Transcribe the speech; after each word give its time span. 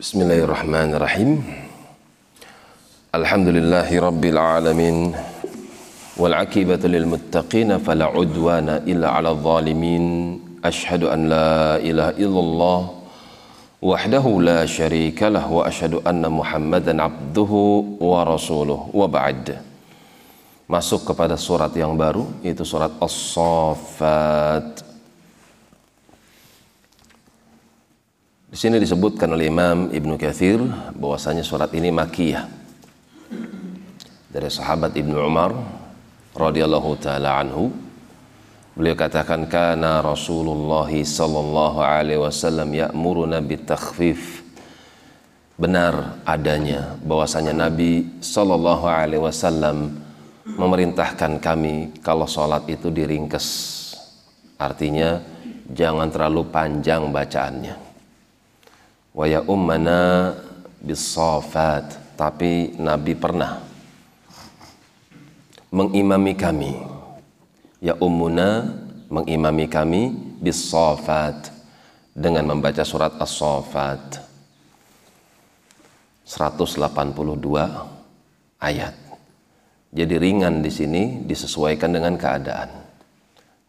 Bismillahirrahmanirrahim. 0.00 1.44
Alhamdulillahi 3.12 4.00
rabbil 4.00 4.40
alamin. 4.40 5.12
Wal 6.16 6.40
akibatu 6.40 6.88
lil 6.88 7.04
muttaqin 7.04 7.76
fala 7.84 8.08
udwana 8.08 8.80
illa 8.88 9.12
'alal 9.12 9.36
zalimin. 9.44 10.40
Ashhadu 10.64 11.12
an 11.12 11.28
la 11.28 11.76
ilaha 11.84 12.16
illallah 12.16 12.80
wahdahu 13.84 14.40
la 14.40 14.64
syarika 14.64 15.28
lah 15.28 15.44
wa 15.44 15.68
ashhadu 15.68 16.00
anna 16.00 16.32
Muhammadan 16.32 16.96
abduhu 16.96 18.00
wa 18.00 18.24
rasuluh 18.24 18.88
wa 18.96 19.04
ba'd. 19.04 19.60
Masuk 20.64 21.12
kepada 21.12 21.36
surat 21.36 21.76
yang 21.76 21.92
baru 21.92 22.24
yaitu 22.40 22.64
surat 22.64 22.88
As-Saffat. 23.04 24.80
Di 28.50 28.58
sini 28.58 28.82
disebutkan 28.82 29.30
oleh 29.30 29.46
Imam 29.46 29.94
Ibnu 29.94 30.18
Katsir 30.18 30.58
bahwasanya 30.98 31.46
surat 31.46 31.70
ini 31.70 31.94
makiyah. 31.94 32.50
Dari 34.26 34.50
sahabat 34.50 34.90
Ibnu 34.98 35.14
Umar 35.22 35.54
radhiyallahu 36.34 36.98
taala 36.98 37.38
anhu 37.38 37.70
beliau 38.74 38.98
katakan 38.98 39.46
kana 39.46 40.02
Rasulullah 40.02 40.90
sallallahu 40.90 41.78
alaihi 41.78 42.18
wasallam 42.18 42.74
ya'muruna 42.74 43.38
bitakhfif. 43.38 44.42
Benar 45.54 46.18
adanya 46.26 46.98
bahwasanya 47.06 47.54
Nabi 47.54 48.18
sallallahu 48.18 48.90
alaihi 48.90 49.22
wasallam 49.22 49.94
memerintahkan 50.42 51.38
kami 51.38 52.02
kalau 52.02 52.26
sholat 52.26 52.66
itu 52.66 52.90
diringkes. 52.90 53.46
Artinya 54.58 55.22
jangan 55.70 56.10
terlalu 56.10 56.50
panjang 56.50 57.14
bacaannya 57.14 57.89
wa 59.10 59.24
ya 59.26 59.42
ummana 59.46 60.34
bisafat 60.80 62.14
tapi 62.14 62.76
Nabi 62.76 63.16
pernah 63.16 63.64
mengimami 65.72 66.34
kami. 66.36 66.72
Ya 67.80 67.96
ummuna 67.96 68.76
mengimami 69.08 69.64
kami 69.64 70.12
bisafat 70.44 71.48
dengan 72.12 72.44
membaca 72.52 72.84
surat 72.84 73.16
as-safat. 73.16 74.20
182 76.28 76.76
ayat. 78.60 78.94
Jadi 79.90 80.14
ringan 80.20 80.60
di 80.62 80.70
sini 80.70 81.24
disesuaikan 81.24 81.90
dengan 81.90 82.14
keadaan. 82.20 82.68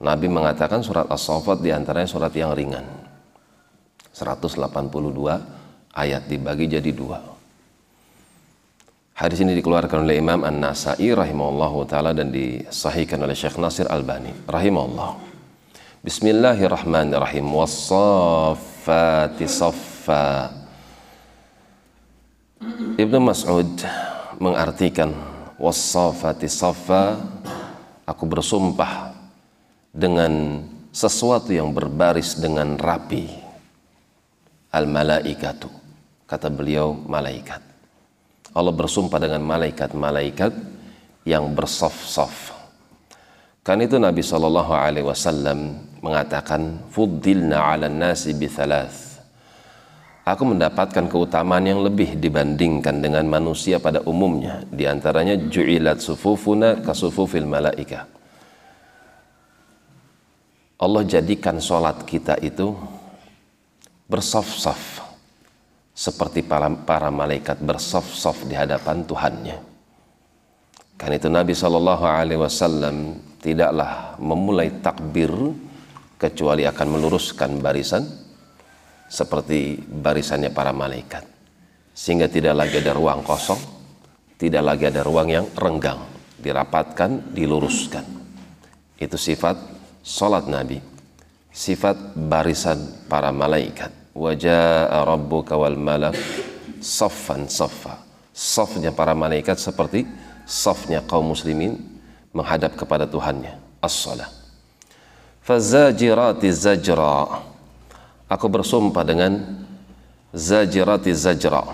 Nabi 0.00 0.26
mengatakan 0.32 0.80
surat 0.80 1.06
as-safat 1.12 1.60
di 1.60 1.68
antaranya 1.68 2.08
surat 2.08 2.32
yang 2.32 2.56
ringan 2.56 3.07
182 4.18 5.94
ayat 5.94 6.26
dibagi 6.26 6.66
jadi 6.66 6.90
dua. 6.90 7.22
Hadis 9.14 9.42
ini 9.42 9.54
dikeluarkan 9.58 10.06
oleh 10.06 10.18
Imam 10.22 10.46
An-Nasai 10.46 11.10
rahimahullah 11.10 11.72
taala 11.90 12.10
dan 12.14 12.30
disahihkan 12.30 13.18
oleh 13.18 13.34
Syekh 13.34 13.58
Nasir 13.58 13.86
Albani 13.90 14.30
rahimahullah. 14.46 15.18
Bismillahirrahmanirrahim. 16.02 17.46
Wassafati 17.50 19.46
saffa. 19.50 20.54
Ibnu 22.94 23.18
Mas'ud 23.18 23.70
mengartikan 24.38 25.10
wassafati 25.58 26.46
saffa 26.46 27.18
aku 28.06 28.22
bersumpah 28.22 29.18
dengan 29.90 30.62
sesuatu 30.94 31.50
yang 31.50 31.74
berbaris 31.74 32.38
dengan 32.38 32.78
rapi 32.78 33.47
al-malaikatu. 34.72 35.70
Kata 36.28 36.52
beliau 36.52 36.92
malaikat. 36.92 37.60
Allah 38.52 38.74
bersumpah 38.74 39.20
dengan 39.20 39.40
malaikat-malaikat 39.44 40.52
yang 41.24 41.52
bersaf-saf. 41.52 42.56
Kan 43.64 43.84
itu 43.84 44.00
Nabi 44.00 44.24
Shallallahu 44.24 44.72
Alaihi 44.72 45.04
Wasallam 45.04 45.76
mengatakan, 46.00 46.88
"Fuddilna 46.88 47.60
'ala 47.60 47.92
nasi 47.92 48.32
bi 48.32 48.48
thalath." 48.48 49.20
Aku 50.28 50.44
mendapatkan 50.44 51.08
keutamaan 51.08 51.64
yang 51.64 51.80
lebih 51.80 52.20
dibandingkan 52.20 53.00
dengan 53.00 53.24
manusia 53.24 53.80
pada 53.80 54.04
umumnya. 54.04 54.60
Di 54.68 54.84
antaranya 54.84 55.36
ju'ilat 55.36 56.04
sufufuna 56.04 56.84
kasufufil 56.84 57.48
malaika. 57.48 58.04
Allah 60.76 61.02
jadikan 61.08 61.56
solat 61.56 62.04
kita 62.04 62.36
itu 62.44 62.76
bersaf-saf 64.08 65.04
seperti 65.92 66.40
para, 66.40 66.66
para 66.72 67.12
malaikat 67.12 67.60
bersaf-saf 67.60 68.48
di 68.48 68.56
hadapan 68.56 69.04
Tuhannya. 69.04 69.58
Kan 70.98 71.14
itu 71.14 71.30
Nabi 71.30 71.54
Shallallahu 71.54 72.04
Alaihi 72.08 72.40
Wasallam 72.40 73.20
tidaklah 73.38 74.18
memulai 74.18 74.82
takbir 74.82 75.30
kecuali 76.18 76.66
akan 76.66 76.86
meluruskan 76.98 77.62
barisan 77.62 78.02
seperti 79.06 79.78
barisannya 79.78 80.50
para 80.50 80.74
malaikat. 80.74 81.22
Sehingga 81.94 82.26
tidak 82.26 82.58
lagi 82.58 82.82
ada 82.82 82.94
ruang 82.96 83.22
kosong 83.22 83.78
tidak 84.38 84.62
lagi 84.62 84.86
ada 84.86 85.02
ruang 85.02 85.28
yang 85.34 85.46
renggang 85.58 85.98
dirapatkan 86.38 87.34
diluruskan. 87.34 88.06
Itu 88.94 89.18
sifat 89.18 89.58
salat 90.06 90.46
Nabi 90.46 90.78
sifat 91.50 92.14
barisan 92.14 93.10
para 93.10 93.34
malaikat 93.34 93.97
wajah 94.18 94.90
rabbuka 95.06 95.54
wal 95.54 95.78
malak. 95.78 96.18
Saffan 96.78 97.46
saffa. 97.46 98.02
Safnya 98.34 98.94
para 98.94 99.18
malaikat 99.18 99.58
seperti 99.58 100.06
safnya 100.46 101.02
kaum 101.02 101.34
muslimin 101.34 101.78
menghadap 102.30 102.78
kepada 102.78 103.06
Tuhannya. 103.06 103.58
As-salah. 103.82 104.30
Fazajirati 105.42 106.52
zajra. 106.52 107.42
Aku 108.28 108.46
bersumpah 108.46 109.02
dengan 109.02 109.64
zajirati 110.30 111.10
zajra. 111.16 111.64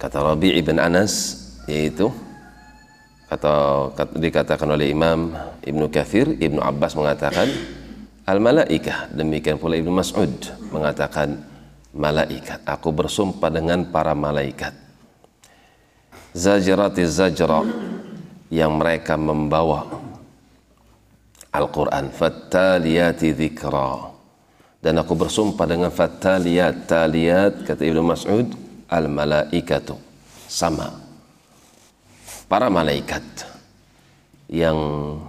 Kata 0.00 0.18
Rabi' 0.24 0.56
ibn 0.56 0.80
Anas 0.80 1.36
yaitu 1.68 2.08
atau 3.30 3.92
dikatakan 4.16 4.66
oleh 4.66 4.90
Imam 4.90 5.30
Ibnu 5.62 5.86
Kathir 5.92 6.34
Ibnu 6.40 6.58
Abbas 6.58 6.98
mengatakan 6.98 7.46
Al-malaikah, 8.30 9.10
demikian 9.10 9.58
pula 9.58 9.74
Ibnu 9.74 9.90
Mas'ud 9.90 10.30
mengatakan 10.70 11.34
malaikat. 11.90 12.62
Aku 12.62 12.94
bersumpah 12.94 13.50
dengan 13.50 13.82
para 13.90 14.14
malaikat. 14.14 14.70
Zajrati 16.30 17.02
zajra 17.10 17.66
yang 18.46 18.78
mereka 18.78 19.18
membawa 19.18 19.82
Al-Quran. 21.50 22.14
Fattaliyati 22.14 23.34
dhikra. 23.34 24.14
Dan 24.78 25.02
aku 25.02 25.18
bersumpah 25.18 25.66
dengan 25.66 25.90
fattaliyat. 25.90 26.86
Taliyat, 26.86 27.66
kata 27.66 27.82
Ibnu 27.82 28.14
Mas'ud, 28.14 28.46
al-malaikatu. 28.86 29.98
Sama. 30.46 30.86
Para 32.46 32.70
malaikat 32.70 33.26
yang 34.46 34.78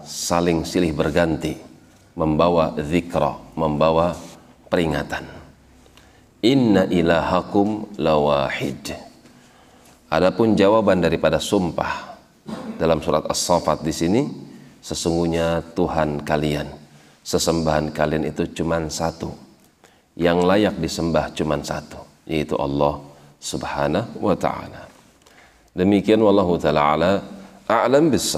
saling 0.00 0.64
silih 0.64 0.96
berganti 0.96 1.75
membawa 2.16 2.72
zikra, 2.80 3.36
membawa 3.52 4.16
peringatan. 4.72 5.28
Inna 6.40 6.88
ilahakum 6.88 7.92
lawahid. 8.00 8.96
Adapun 10.08 10.56
jawaban 10.56 11.04
daripada 11.04 11.36
sumpah 11.36 12.16
dalam 12.80 13.04
surat 13.04 13.26
As-Saffat 13.28 13.84
di 13.84 13.92
sini, 13.92 14.22
sesungguhnya 14.80 15.76
Tuhan 15.76 16.24
kalian, 16.24 16.72
sesembahan 17.20 17.92
kalian 17.92 18.24
itu 18.24 18.48
cuma 18.56 18.80
satu. 18.88 19.30
Yang 20.16 20.38
layak 20.48 20.74
disembah 20.80 21.28
cuma 21.36 21.60
satu, 21.60 22.00
yaitu 22.24 22.56
Allah 22.56 23.04
Subhanahu 23.36 24.24
wa 24.24 24.32
taala. 24.32 24.88
Demikian 25.76 26.24
wallahu 26.24 26.56
taala 26.56 27.20
a'lam 27.68 28.08
bis 28.08 28.32